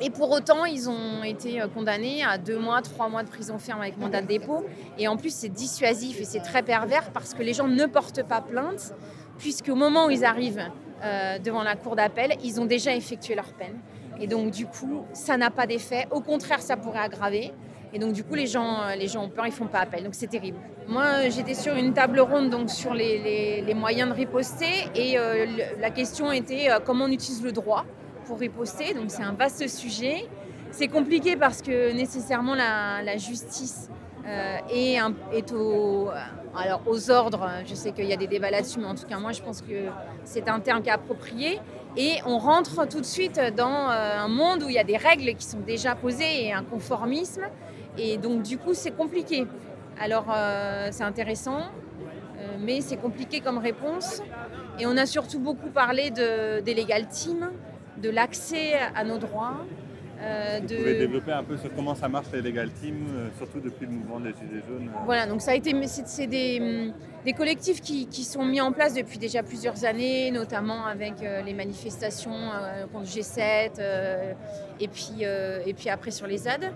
Et 0.01 0.11
pour 0.11 0.31
autant, 0.31 0.65
ils 0.65 0.89
ont 0.89 1.25
été 1.25 1.61
condamnés 1.75 2.23
à 2.23 2.39
deux 2.39 2.59
mois, 2.59 2.83
trois 2.83 3.09
mois 3.09 3.23
de 3.23 3.29
prison 3.29 3.59
ferme 3.59 3.81
avec 3.81 3.99
mandat 3.99 4.23
de 4.23 4.27
dépôt. 4.27 4.65
Et 4.97 5.09
en 5.09 5.17
plus, 5.17 5.35
c'est 5.35 5.49
dissuasif 5.49 6.21
et 6.21 6.25
c'est 6.25 6.41
très 6.41 6.63
pervers 6.63 7.11
parce 7.11 7.35
que 7.35 7.43
les 7.43 7.53
gens 7.53 7.67
ne 7.67 7.85
portent 7.87 8.23
pas 8.23 8.41
plainte, 8.41 8.95
puisqu'au 9.39 9.75
moment 9.75 10.07
où 10.07 10.11
ils 10.11 10.25
arrivent 10.25 10.71
devant 11.45 11.63
la 11.63 11.75
cour 11.75 11.97
d'appel, 11.97 12.37
ils 12.45 12.61
ont 12.61 12.67
déjà 12.67 12.95
effectué 12.95 13.35
leur 13.35 13.53
peine. 13.55 13.81
Et 14.21 14.27
donc, 14.27 14.51
du 14.51 14.67
coup, 14.67 15.05
ça 15.13 15.37
n'a 15.37 15.51
pas 15.51 15.67
d'effet. 15.67 16.07
Au 16.11 16.21
contraire, 16.21 16.61
ça 16.61 16.77
pourrait 16.77 17.01
aggraver. 17.01 17.53
Et 17.93 17.99
donc, 17.99 18.13
du 18.13 18.25
coup, 18.25 18.35
les 18.35 18.47
gens, 18.47 18.83
euh, 18.83 18.97
les 18.97 19.09
gens 19.09 19.25
ont 19.25 19.29
peur, 19.29 19.47
ils 19.47 19.53
font 19.53 19.67
pas 19.67 19.79
appel. 19.79 20.05
Donc, 20.05 20.15
c'est 20.15 20.27
terrible. 20.27 20.59
Moi, 20.89 21.29
j'étais 21.31 21.55
sur 21.55 21.75
une 21.75 21.95
table 21.95 22.21
ronde 22.21 22.51
donc, 22.51 22.69
sur 22.69 22.93
les, 22.93 23.65
moyens 23.75 24.11
de 24.11 24.15
riposter. 24.15 24.89
Et 24.95 25.19
euh, 25.19 25.47
la 25.79 25.91
question 25.91 26.31
était 26.33 26.71
euh, 26.71 26.81
comment 26.85 27.07
on 27.07 27.11
utilise 27.11 27.43
le 27.43 27.53
droit? 27.53 27.85
Pour 28.29 28.39
riposter. 28.39 28.95
Donc, 28.95 29.07
c'est 29.09 29.25
un 29.25 29.33
vaste 29.33 29.67
sujet. 29.67 30.29
C'est 30.71 30.89
compliqué 30.89 31.37
parce 31.37 31.63
que 31.63 31.93
nécessairement, 31.93 32.55
la, 32.55 33.17
justice 33.17 33.91
est, 34.71 34.99
est 35.33 35.53
au, 35.53 36.11
alors, 36.55 36.83
aux 36.87 37.11
ordres. 37.11 37.49
Je 37.67 37.75
sais 37.75 37.93
qu'il 37.93 38.05
y 38.05 38.13
a 38.13 38.17
des 38.17 38.27
débats 38.27 38.51
là-dessus, 38.51 38.79
mais 38.79 38.87
en 38.87 38.95
tout 38.95 39.07
cas, 39.07 39.19
moi, 39.19 39.33
je 39.33 39.43
pense 39.43 39.63
que 39.63 39.89
c'est 40.25 40.49
un 40.49 40.61
terme 40.61 40.83
qui 40.83 40.91
est 40.91 40.93
approprié. 40.93 41.59
Et 41.97 42.19
on 42.27 42.39
rentre 42.39 42.87
tout 42.87 43.01
de 43.01 43.07
suite 43.07 43.41
dans 43.57 43.89
un 43.89 44.29
monde 44.29 44.63
où 44.63 44.69
il 44.69 44.75
y 44.75 44.79
a 44.79 44.85
des 44.85 44.99
règles 44.99 45.35
qui 45.35 45.47
sont 45.47 45.61
déjà 45.61 45.95
posées 45.95 46.45
et 46.45 46.53
un 46.53 46.63
conformisme. 46.63 47.47
Et 47.97 48.19
donc, 48.19 48.43
du 48.43 48.59
coup, 48.59 48.75
c'est 48.75 48.93
compliqué. 48.93 49.47
Alors, 50.01 50.27
euh, 50.33 50.89
c'est 50.93 51.03
intéressant, 51.03 51.59
euh, 51.59 52.57
mais 52.61 52.81
c'est 52.81 52.99
compliqué 52.99 53.41
comme 53.41 53.59
réponse. 53.59 54.23
Et 54.79 54.87
on 54.87 54.97
a 54.97 55.07
surtout 55.07 55.41
beaucoup 55.41 55.71
parlé 55.71 56.11
de, 56.11 56.61
des 56.61 56.75
legal 56.75 57.09
teams, 57.09 57.51
de 58.01 58.11
l'accès 58.11 58.75
à 58.95 59.05
nos 59.05 59.19
droits. 59.19 59.65
Euh, 60.21 60.59
Vous 60.61 60.75
pouvez 60.75 60.99
développer 60.99 61.33
un 61.33 61.45
peu 61.45 61.57
sur 61.57 61.73
comment 61.75 61.95
ça 61.95 62.09
marche 62.09 62.27
les 62.33 62.43
legal 62.43 62.71
teams, 62.71 63.31
surtout 63.37 63.61
depuis 63.61 63.87
le 63.87 63.93
mouvement 63.93 64.19
des 64.19 64.31
Gilets 64.31 64.63
jaunes 64.69 64.91
Voilà, 65.05 65.27
donc 65.27 65.41
ça 65.41 65.53
a 65.53 65.55
été, 65.55 65.73
c'est 65.87 66.27
des, 66.27 66.93
des, 67.25 67.33
collectifs 67.33 67.81
qui, 67.81 68.09
qui, 68.09 68.25
sont 68.25 68.45
mis 68.45 68.61
en 68.61 68.73
place 68.73 68.95
depuis 68.95 69.19
déjà 69.19 69.45
plusieurs 69.45 69.85
années, 69.85 70.33
notamment 70.33 70.87
avec 70.87 71.15
les 71.21 71.55
manifestations 71.55 72.51
contre 72.93 73.07
G7 73.07 73.81
et, 74.81 74.89
puis, 74.89 75.23
et 75.23 75.75
puis 75.75 75.89
après 75.89 76.11
sur 76.11 76.27
les 76.27 76.39
ZAD. 76.39 76.73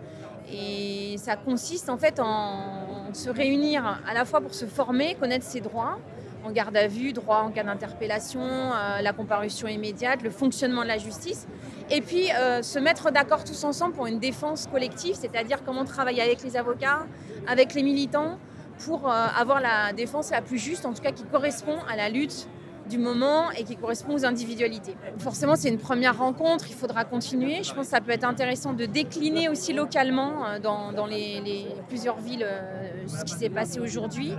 Et 0.52 1.16
ça 1.18 1.36
consiste 1.36 1.88
en 1.88 1.96
fait 1.96 2.20
en 2.20 3.12
se 3.12 3.30
réunir 3.30 4.00
à 4.06 4.14
la 4.14 4.24
fois 4.24 4.40
pour 4.40 4.54
se 4.54 4.66
former, 4.66 5.16
connaître 5.18 5.44
ses 5.44 5.60
droits, 5.60 5.98
en 6.44 6.50
garde 6.50 6.76
à 6.76 6.88
vue, 6.88 7.12
droit 7.12 7.38
en 7.38 7.50
cas 7.50 7.62
d'interpellation, 7.62 8.40
euh, 8.42 9.00
la 9.00 9.12
comparution 9.12 9.68
immédiate, 9.68 10.22
le 10.22 10.30
fonctionnement 10.30 10.82
de 10.82 10.88
la 10.88 10.98
justice, 10.98 11.46
et 11.90 12.00
puis 12.00 12.30
euh, 12.32 12.62
se 12.62 12.78
mettre 12.78 13.10
d'accord 13.10 13.44
tous 13.44 13.64
ensemble 13.64 13.94
pour 13.94 14.06
une 14.06 14.18
défense 14.18 14.66
collective, 14.66 15.14
c'est-à-dire 15.14 15.64
comment 15.64 15.84
travailler 15.84 16.22
avec 16.22 16.42
les 16.42 16.56
avocats, 16.56 17.06
avec 17.46 17.74
les 17.74 17.82
militants, 17.82 18.38
pour 18.84 19.08
euh, 19.08 19.26
avoir 19.38 19.60
la 19.60 19.92
défense 19.92 20.30
la 20.30 20.42
plus 20.42 20.58
juste, 20.58 20.86
en 20.86 20.92
tout 20.92 21.02
cas 21.02 21.12
qui 21.12 21.24
correspond 21.24 21.76
à 21.88 21.96
la 21.96 22.08
lutte 22.08 22.48
du 22.88 22.98
moment 22.98 23.50
et 23.52 23.64
qui 23.64 23.76
correspond 23.76 24.14
aux 24.14 24.24
individualités. 24.24 24.94
Forcément, 25.18 25.56
c'est 25.56 25.68
une 25.68 25.78
première 25.78 26.18
rencontre, 26.18 26.66
il 26.68 26.74
faudra 26.74 27.04
continuer. 27.04 27.62
Je 27.62 27.72
pense 27.74 27.86
que 27.86 27.90
ça 27.90 28.00
peut 28.00 28.10
être 28.12 28.24
intéressant 28.24 28.72
de 28.72 28.86
décliner 28.86 29.48
aussi 29.48 29.72
localement 29.72 30.46
euh, 30.46 30.58
dans, 30.58 31.06
les, 31.06 31.66
plusieurs 31.88 32.18
villes 32.18 32.44
euh, 32.44 33.06
ce 33.06 33.24
qui 33.24 33.34
s'est 33.34 33.50
passé 33.50 33.80
aujourd'hui. 33.80 34.32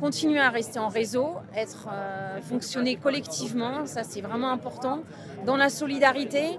Continuer 0.00 0.40
à 0.40 0.50
rester 0.50 0.78
en 0.78 0.88
réseau, 0.88 1.34
être 1.54 1.88
euh, 1.92 2.40
fonctionner 2.42 2.96
collectivement, 2.96 3.86
ça 3.86 4.02
c'est 4.02 4.20
vraiment 4.20 4.50
important, 4.50 5.02
dans 5.44 5.56
la 5.56 5.68
solidarité. 5.68 6.58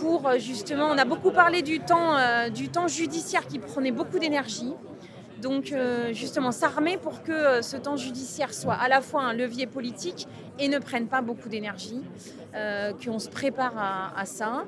Pour 0.00 0.28
justement, 0.38 0.86
on 0.90 0.98
a 0.98 1.04
beaucoup 1.04 1.30
parlé 1.30 1.62
du 1.62 1.78
temps, 1.78 2.16
du 2.52 2.68
temps 2.68 2.88
judiciaire 2.88 3.46
qui 3.46 3.60
prenait 3.60 3.92
beaucoup 3.92 4.18
d'énergie. 4.18 4.74
Donc 5.44 5.72
euh, 5.72 6.14
justement 6.14 6.52
s'armer 6.52 6.96
pour 6.96 7.22
que 7.22 7.30
euh, 7.30 7.60
ce 7.60 7.76
temps 7.76 7.96
judiciaire 7.96 8.54
soit 8.54 8.72
à 8.72 8.88
la 8.88 9.02
fois 9.02 9.24
un 9.24 9.34
levier 9.34 9.66
politique 9.66 10.26
et 10.58 10.68
ne 10.68 10.78
prenne 10.78 11.06
pas 11.06 11.20
beaucoup 11.20 11.50
d'énergie, 11.50 12.00
euh, 12.54 12.94
qu'on 12.94 13.18
se 13.18 13.28
prépare 13.28 13.74
à, 14.16 14.24
ça. 14.24 14.64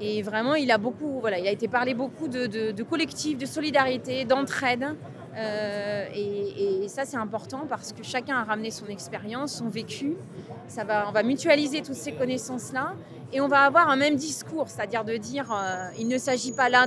Et 0.00 0.22
vraiment, 0.22 0.54
il 0.54 0.70
a 0.70 0.78
beaucoup, 0.78 1.18
voilà, 1.18 1.40
il 1.40 1.48
a 1.48 1.50
été 1.50 1.66
parlé 1.66 1.94
beaucoup 1.94 2.28
de, 2.28 2.46
de, 2.46 2.82
collectif, 2.84 3.38
de 3.38 3.46
solidarité, 3.46 4.24
d'entraide. 4.24 4.94
Et, 5.36 6.86
ça, 6.88 7.04
c'est 7.04 7.16
important 7.16 7.66
parce 7.68 7.92
que 7.92 8.02
chacun 8.02 8.36
a 8.36 8.44
ramené 8.44 8.70
son 8.70 8.86
expérience, 8.86 9.56
son 9.56 9.68
vécu. 9.68 10.16
Ça 10.68 10.84
va, 10.84 11.08
on 11.08 11.12
va 11.12 11.22
mutualiser 11.22 11.82
toutes 11.82 11.94
ces 11.96 12.12
connaissances-là 12.12 12.94
et 13.34 13.40
on 13.40 13.48
va 13.48 13.62
avoir 13.62 13.90
un 13.90 13.96
même 13.96 14.14
discours, 14.14 14.68
c'est-à-dire 14.68 15.04
de 15.04 15.16
dire 15.16 15.50
euh, 15.52 15.88
il 15.98 16.06
ne 16.06 16.18
s'agit 16.18 16.52
pas 16.52 16.68
là 16.68 16.86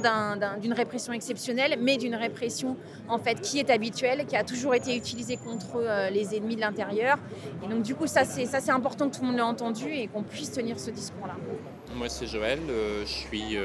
d'une 0.61 0.71
répression 0.71 1.11
exceptionnelle, 1.11 1.77
mais 1.81 1.97
d'une 1.97 2.15
répression 2.15 2.77
en 3.09 3.17
fait 3.19 3.41
qui 3.41 3.59
est 3.59 3.69
habituelle, 3.69 4.25
qui 4.25 4.37
a 4.37 4.45
toujours 4.45 4.73
été 4.73 4.95
utilisée 4.95 5.35
contre 5.35 5.75
euh, 5.75 6.09
les 6.09 6.35
ennemis 6.35 6.55
de 6.55 6.61
l'intérieur. 6.61 7.17
Et 7.65 7.67
donc 7.67 7.83
du 7.83 7.95
coup 7.95 8.07
ça 8.07 8.23
c'est 8.23 8.69
important 8.69 9.09
que 9.09 9.15
tout 9.15 9.21
le 9.23 9.27
monde 9.27 9.35
l'ait 9.35 9.41
entendu 9.41 9.89
et 9.91 10.07
qu'on 10.07 10.23
puisse 10.23 10.51
tenir 10.51 10.79
ce 10.79 10.89
discours-là. 10.89 11.35
Moi 11.96 12.10
c'est 12.10 12.27
Joël, 12.27 12.60
euh, 12.70 13.06
je 13.06 13.12
suis 13.12 13.58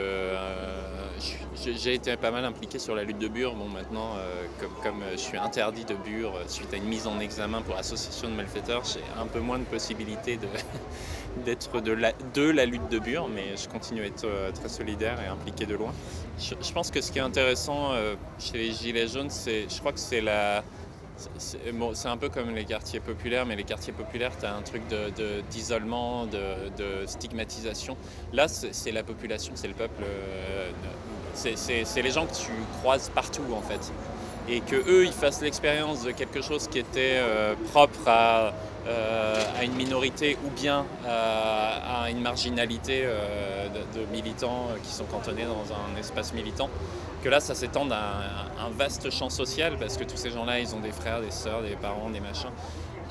j'ai 1.77 1.95
été 1.95 2.17
pas 2.17 2.31
mal 2.31 2.45
impliqué 2.45 2.79
sur 2.79 2.95
la 2.95 3.05
lutte 3.05 3.19
de 3.19 3.29
Bure. 3.29 3.55
Bon, 3.55 3.69
maintenant, 3.69 4.17
comme, 4.59 4.73
comme, 4.83 5.03
je 5.13 5.19
suis 5.19 5.39
interdit 5.39 5.85
de 5.85 5.95
Bure 5.95 6.33
suite 6.49 6.75
à 6.75 6.77
une 6.77 6.87
mise 6.87 7.07
en 7.07 7.21
examen 7.21 7.63
pour 7.63 7.77
association 7.77 8.29
de 8.29 8.35
malfaiteurs, 8.35 8.83
j'ai 8.85 9.03
un 9.21 9.27
peu 9.27 9.39
moins 9.39 9.61
de 9.61 9.65
possibilités 9.65 10.39
d'être 11.45 11.81
de 11.81 11.93
la, 12.51 12.67
lutte 12.67 12.89
de 12.89 12.99
Bure, 12.99 13.29
mais 13.29 13.57
je 13.57 13.69
continue 13.69 14.03
à 14.03 14.07
être 14.07 14.25
euh, 14.25 14.51
très 14.53 14.69
solidaire 14.69 15.19
et 15.25 15.29
impliqué 15.29 15.67
de 15.67 15.75
loin. 15.75 15.93
Je, 16.39 16.73
pense 16.73 16.91
que 16.91 17.01
ce 17.01 17.13
qui 17.13 17.19
est 17.19 17.23
intéressant 17.23 17.93
euh, 17.93 18.15
chez 18.39 18.59
les 18.59 18.73
Gilets 18.73 19.09
jaunes, 19.09 19.31
c'est, 19.31 19.67
je 19.69 19.79
crois 19.79 19.93
que 19.93 20.01
c'est 20.01 20.21
la... 20.21 20.63
C'est, 21.39 22.09
un 22.09 22.17
peu 22.17 22.29
comme 22.29 22.55
les 22.55 22.65
quartiers 22.65 23.01
populaires, 23.01 23.47
mais 23.47 23.55
les 23.55 23.65
quartiers 23.65 23.93
populaires, 23.93 24.33
tu 24.39 24.47
as 24.47 24.55
un 24.55 24.63
truc 24.63 24.83
de, 24.89 25.43
d'isolement, 25.51 26.27
de, 26.27 27.07
stigmatisation. 27.07 27.97
Là, 28.33 28.49
c'est, 28.49 28.93
la 28.93 29.03
population, 29.03 29.53
c'est 29.55 29.69
le 29.69 29.75
peuple. 29.75 30.03
Euh, 30.05 30.71
c'est 31.35 32.03
les 32.03 32.11
gens 32.11 32.27
que 32.27 32.35
tu 32.35 32.53
croises 32.81 33.11
partout, 33.15 33.55
en 33.55 33.63
fait 33.63 33.93
et 34.49 34.61
que 34.61 34.77
eux 34.77 35.05
ils 35.05 35.13
fassent 35.13 35.41
l'expérience 35.41 36.03
de 36.03 36.11
quelque 36.11 36.43
chose 36.43 36.69
qui 36.69 36.79
était 36.79 37.17
euh, 37.17 37.55
propre 37.71 38.09
à, 38.09 38.53
euh, 38.87 39.43
à, 39.59 39.65
une 39.65 39.75
minorité 39.75 40.37
ou 40.45 40.51
bien 40.51 40.85
à, 41.07 42.11
une 42.11 42.21
marginalité 42.21 43.03
euh, 43.05 43.69
de, 43.69 44.05
militants 44.13 44.69
qui 44.83 44.93
sont 44.93 45.05
cantonnés 45.05 45.45
dans 45.45 45.73
un 45.73 45.99
espace 45.99 46.35
militant, 46.35 46.69
que 47.23 47.29
là 47.29 47.41
ça 47.41 47.55
s'étende 47.55 47.93
à 47.93 48.47
un, 48.61 48.71
vaste 48.71 49.11
champ 49.11 49.31
social 49.31 49.77
parce 49.79 49.97
que 49.97 50.05
tous 50.05 50.17
ces 50.17 50.31
gens-là 50.31 50.61
ils 50.61 50.75
ont 50.75 50.81
des 50.81 50.93
frères, 50.93 51.21
des 51.21 51.31
sœurs, 51.31 51.63
des 51.63 51.77
parents, 51.77 52.11
des 52.11 52.21
machins. 52.21 52.51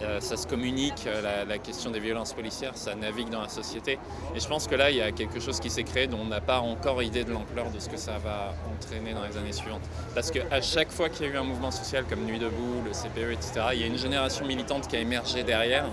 Euh, 0.01 0.19
ça 0.19 0.35
se 0.35 0.47
communique, 0.47 1.05
euh, 1.05 1.45
la, 1.45 1.57
question 1.59 1.91
des 1.91 1.99
violences 1.99 2.33
policières, 2.33 2.75
ça 2.75 2.95
navigue 2.95 3.29
dans 3.29 3.41
la 3.41 3.49
société. 3.49 3.99
Et 4.35 4.39
je 4.39 4.47
pense 4.47 4.67
que 4.67 4.73
là, 4.73 4.89
il 4.89 4.97
y 4.97 5.01
a 5.01 5.11
quelque 5.11 5.39
chose 5.39 5.59
qui 5.59 5.69
s'est 5.69 5.83
créé 5.83 6.07
dont 6.07 6.17
on 6.21 6.25
n'a 6.25 6.41
pas 6.41 6.59
encore 6.59 7.03
idée 7.03 7.23
de 7.23 7.31
l'ampleur 7.31 7.69
de 7.69 7.79
ce 7.79 7.87
que 7.87 7.97
ça 7.97 8.17
va 8.17 8.55
entraîner 8.73 9.13
dans 9.13 9.23
les 9.23 9.37
années 9.37 9.51
suivantes. 9.51 9.83
Parce 10.15 10.31
qu'à 10.31 10.61
chaque 10.61 10.91
fois 10.91 11.09
qu'il 11.09 11.27
y 11.27 11.29
a 11.29 11.33
eu 11.33 11.37
un 11.37 11.43
mouvement 11.43 11.69
social 11.69 12.05
comme 12.09 12.21
Nuit 12.21 12.39
debout, 12.39 12.81
le 12.83 12.91
CPE, 12.91 13.31
etc., 13.33 13.61
il 13.73 13.81
y 13.81 13.83
a 13.83 13.87
une 13.87 13.97
génération 13.97 14.43
militante 14.43 14.87
qui 14.87 14.95
a 14.95 15.01
émergé 15.01 15.43
derrière. 15.43 15.85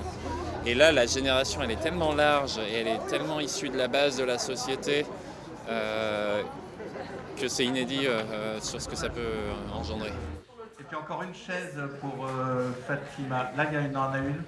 Et 0.65 0.75
là, 0.75 0.91
la 0.91 1.05
génération, 1.05 1.63
elle 1.63 1.73
est 1.73 1.81
tellement 1.81 2.15
large 2.15 2.59
et 2.59 2.77
elle 2.77 2.89
est 2.89 3.07
tellement 3.11 3.41
issue 3.41 3.69
de 3.69 3.77
la 3.77 3.89
base 3.89 4.17
de 4.17 4.25
la 4.25 4.39
société 4.39 5.05
euh, 5.69 6.43
que 7.39 7.49
c'est 7.49 7.65
inédit 7.65 8.07
sur 8.61 8.81
ce 8.81 8.89
que 8.89 8.97
ça 8.97 9.09
peut 9.09 9.21
engendrer 9.73 10.13
puis 10.89 10.97
encore 10.97 11.23
une 11.23 11.35
chaise 11.35 11.79
pour 12.01 12.27
euh, 12.27 12.73
Fatima. 12.87 13.53
Là, 13.57 13.67
il 13.71 13.93
y 13.93 13.97
en 13.97 14.13
a 14.13 14.19
une. 14.19 14.43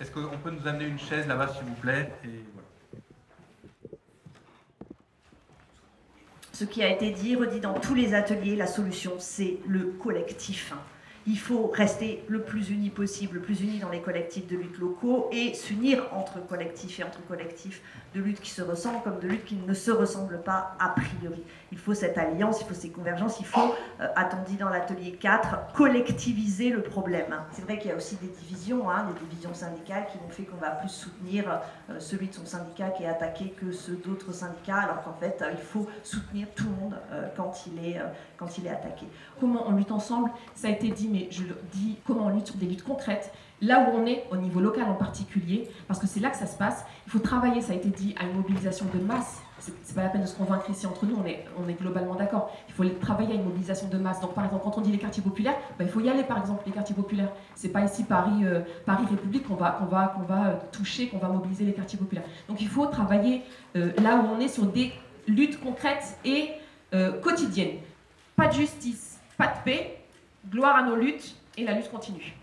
Est-ce 0.00 0.10
qu'on 0.10 0.38
peut 0.38 0.50
nous 0.50 0.66
amener 0.66 0.86
une 0.86 0.98
chaise 0.98 1.26
là-bas, 1.26 1.48
s'il 1.48 1.64
vous 1.64 1.74
plaît? 1.74 2.12
Ce 6.52 6.64
qui 6.64 6.82
a 6.84 6.90
été 6.90 7.10
dit, 7.10 7.34
redit 7.34 7.60
dans 7.60 7.74
tous 7.74 7.94
les 7.94 8.14
ateliers, 8.14 8.54
la 8.54 8.68
solution, 8.68 9.14
c'est 9.18 9.58
le 9.66 9.86
collectif 10.02 10.72
il 11.26 11.38
faut 11.38 11.70
rester 11.72 12.22
le 12.28 12.42
plus 12.42 12.70
uni 12.70 12.90
possible, 12.90 13.36
le 13.36 13.40
plus 13.40 13.62
uni 13.62 13.78
dans 13.78 13.88
les 13.88 14.00
collectifs 14.00 14.46
de 14.46 14.56
lutte 14.56 14.78
locaux 14.78 15.28
et 15.32 15.54
s'unir 15.54 16.06
entre 16.12 16.44
collectifs 16.46 17.00
et 17.00 17.04
entre 17.04 17.24
collectifs 17.26 17.82
de 18.14 18.20
lutte 18.20 18.40
qui 18.40 18.50
se 18.50 18.62
ressemblent 18.62 19.02
comme 19.02 19.18
de 19.18 19.26
lutte 19.26 19.44
qui 19.44 19.56
ne 19.56 19.74
se 19.74 19.90
ressemblent 19.90 20.40
pas 20.40 20.76
a 20.78 20.90
priori. 20.90 21.42
Il 21.72 21.78
faut 21.78 21.94
cette 21.94 22.16
alliance, 22.18 22.60
il 22.60 22.66
faut 22.66 22.74
ces 22.74 22.90
convergences, 22.90 23.40
il 23.40 23.46
faut, 23.46 23.74
euh, 24.00 24.06
dit 24.46 24.56
dans 24.56 24.68
l'atelier 24.68 25.12
4, 25.12 25.72
collectiviser 25.72 26.70
le 26.70 26.82
problème. 26.82 27.34
C'est 27.52 27.62
vrai 27.62 27.78
qu'il 27.78 27.90
y 27.90 27.92
a 27.92 27.96
aussi 27.96 28.16
des 28.16 28.28
divisions, 28.28 28.90
hein, 28.90 29.06
des 29.12 29.26
divisions 29.26 29.54
syndicales 29.54 30.06
qui 30.12 30.18
ont 30.18 30.28
fait 30.28 30.44
qu'on 30.44 30.56
va 30.56 30.70
plus 30.70 30.88
soutenir 30.88 31.60
euh, 31.90 31.98
celui 31.98 32.28
de 32.28 32.34
son 32.34 32.44
syndicat 32.46 32.90
qui 32.90 33.04
est 33.04 33.08
attaqué 33.08 33.54
que 33.58 33.72
ceux 33.72 33.96
d'autres 33.96 34.32
syndicats, 34.32 34.82
alors 34.82 35.02
qu'en 35.02 35.14
fait, 35.14 35.40
euh, 35.42 35.50
il 35.52 35.62
faut 35.62 35.88
soutenir 36.02 36.48
tout 36.54 36.64
le 36.64 36.82
monde 36.82 36.94
quand, 37.36 37.66
il 37.66 37.84
est, 37.84 38.00
quand 38.36 38.58
il 38.58 38.66
est 38.66 38.70
attaqué. 38.70 39.06
Comment 39.40 39.64
on 39.66 39.72
lutte 39.72 39.90
ensemble? 39.90 40.30
Ça 40.54 40.68
a 40.68 40.70
été 40.70 40.90
dit 40.90 41.08
mais 41.14 41.28
je 41.30 41.44
le 41.44 41.56
dis 41.72 41.96
comment 42.06 42.26
on 42.26 42.30
lutte 42.30 42.48
sur 42.48 42.56
des 42.56 42.66
luttes 42.66 42.82
concrètes, 42.82 43.32
là 43.62 43.88
où 43.88 43.96
on 43.96 44.04
est, 44.04 44.24
au 44.32 44.36
niveau 44.36 44.60
local 44.60 44.84
en 44.88 44.94
particulier, 44.94 45.68
parce 45.86 46.00
que 46.00 46.06
c'est 46.06 46.18
là 46.18 46.28
que 46.28 46.36
ça 46.36 46.46
se 46.46 46.58
passe. 46.58 46.84
Il 47.06 47.12
faut 47.12 47.20
travailler, 47.20 47.60
ça 47.60 47.72
a 47.72 47.76
été 47.76 47.88
dit, 47.88 48.14
à 48.18 48.24
une 48.24 48.34
mobilisation 48.34 48.86
de 48.92 49.00
masse. 49.00 49.40
C'est 49.60 49.94
pas 49.94 50.02
la 50.02 50.08
peine 50.08 50.22
de 50.22 50.26
se 50.26 50.34
convaincre 50.34 50.68
ici 50.68 50.84
entre 50.86 51.06
nous, 51.06 51.16
on 51.16 51.24
est, 51.24 51.74
globalement 51.80 52.16
d'accord. 52.16 52.50
Il 52.68 52.74
faut 52.74 52.84
travailler 53.00 53.32
à 53.32 53.34
une 53.36 53.44
mobilisation 53.44 53.88
de 53.88 53.96
masse. 53.96 54.20
Donc, 54.20 54.34
par 54.34 54.44
exemple, 54.44 54.64
quand 54.64 54.76
on 54.76 54.80
dit 54.80 54.90
les 54.90 54.98
quartiers 54.98 55.22
populaires, 55.22 55.54
ben, 55.78 55.84
il 55.86 55.90
faut 55.90 56.00
y 56.00 56.10
aller, 56.10 56.24
par 56.24 56.38
exemple, 56.38 56.64
les 56.66 56.72
quartiers 56.72 56.96
populaires. 56.96 57.30
C'est 57.54 57.70
pas 57.70 57.82
ici 57.82 58.02
Paris, 58.02 58.44
euh, 58.44 58.60
Paris 58.84 59.04
République 59.08 59.46
qu'on 59.46 59.54
va, 59.54 59.70
qu'on 59.70 59.86
va, 59.86 60.08
qu'on 60.08 60.24
va 60.24 60.48
euh, 60.48 60.56
toucher, 60.72 61.08
qu'on 61.08 61.18
va 61.18 61.28
mobiliser 61.28 61.64
les 61.64 61.72
quartiers 61.72 61.98
populaires. 61.98 62.24
Donc, 62.48 62.60
il 62.60 62.68
faut 62.68 62.86
travailler 62.86 63.42
euh, 63.76 63.92
là 64.02 64.16
où 64.16 64.26
on 64.36 64.40
est 64.40 64.48
sur 64.48 64.66
des 64.66 64.92
luttes 65.28 65.60
concrètes 65.60 66.18
et 66.24 66.50
quotidiennes. 67.22 67.78
Pas 68.36 68.46
de 68.46 68.52
justice, 68.52 69.18
pas 69.36 69.48
de 69.48 69.64
paix, 69.64 70.03
gloire 70.50 70.76
à 70.76 70.82
nos 70.82 70.96
luttes 70.96 71.34
et 71.56 71.64
la 71.64 71.72
lutte 71.72 71.90
continue. 71.90 72.34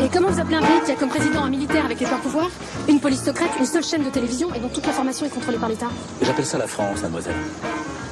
Et 0.00 0.08
comment 0.12 0.28
vous 0.28 0.40
appelez 0.40 0.56
un 0.56 0.60
pays 0.60 0.80
qui 0.84 0.92
a 0.92 0.96
comme 0.96 1.08
président 1.08 1.44
un 1.44 1.48
militaire 1.48 1.86
avec 1.86 1.98
les 1.98 2.06
pleins 2.06 2.18
pouvoirs, 2.18 2.50
une 2.88 3.00
police 3.00 3.24
secrète, 3.24 3.50
une 3.58 3.64
seule 3.64 3.82
chaîne 3.82 4.04
de 4.04 4.10
télévision 4.10 4.52
et 4.52 4.58
dont 4.58 4.68
toute 4.68 4.86
l'information 4.86 5.24
est 5.24 5.30
contrôlée 5.30 5.56
par 5.56 5.70
l'État? 5.70 5.88
J'appelle 6.20 6.44
ça 6.44 6.58
la 6.58 6.66
France, 6.66 7.02
mademoiselle. 7.02 7.36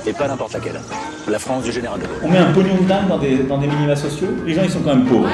Et 0.07 0.13
pas 0.13 0.27
n'importe 0.27 0.55
laquelle. 0.55 0.81
La 1.29 1.39
France 1.39 1.65
du 1.65 1.73
général 1.73 2.01
de 2.01 2.07
Gaulle. 2.07 2.17
On 2.23 2.29
met 2.29 2.39
un 2.39 2.53
pognon 2.53 2.77
de 2.77 2.89
dingue 2.89 3.09
dans 3.09 3.19
des, 3.19 3.39
dans 3.39 3.59
des 3.59 3.69
minima 3.69 3.95
sociaux, 3.95 4.29
les 4.45 4.55
gens 4.55 4.63
ils 4.65 4.71
sont 4.71 4.81
quand 4.81 4.97
même 4.97 5.07
pauvres. 5.07 5.29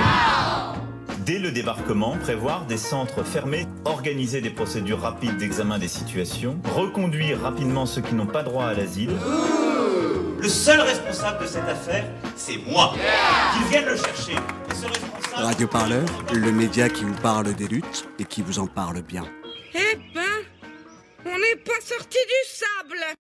Dès 1.24 1.38
le 1.38 1.50
débarquement, 1.50 2.16
prévoir 2.22 2.64
des 2.66 2.78
centres 2.78 3.22
fermés, 3.22 3.66
organiser 3.84 4.40
des 4.40 4.50
procédures 4.50 5.00
rapides 5.00 5.36
d'examen 5.36 5.78
des 5.78 5.88
situations, 5.88 6.58
reconduire 6.74 7.40
rapidement 7.42 7.86
ceux 7.86 8.00
qui 8.00 8.14
n'ont 8.14 8.26
pas 8.26 8.42
droit 8.42 8.64
à 8.64 8.74
l'asile. 8.74 9.10
Le 10.38 10.48
seul 10.48 10.80
responsable 10.80 11.42
de 11.42 11.46
cette 11.46 11.68
affaire, 11.68 12.04
c'est 12.36 12.58
moi. 12.66 12.94
Qu'ils 13.52 13.68
viennent 13.68 13.90
le 13.90 13.96
chercher. 13.96 14.36
Radio 15.34 15.66
Parleur, 15.66 16.04
le 16.32 16.52
média 16.52 16.88
qui 16.88 17.04
vous 17.04 17.20
parle 17.22 17.54
des 17.54 17.68
luttes 17.68 18.08
et 18.18 18.24
qui 18.24 18.42
vous 18.42 18.58
en 18.58 18.66
parle 18.66 19.02
bien. 19.02 19.24
Eh 19.74 19.96
ben, 20.14 20.22
on 21.26 21.38
n'est 21.38 21.62
pas 21.62 21.80
sorti 21.82 22.18
du 22.26 22.50
sable 22.50 23.18